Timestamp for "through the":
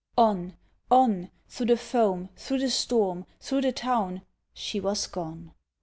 1.47-1.77, 2.35-2.71, 3.39-3.71